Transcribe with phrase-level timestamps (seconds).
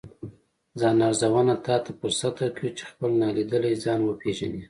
[0.79, 4.59] ځان ارزونه تاته فرصت درکوي، چې خپل نالیدلی ځان وپیژنې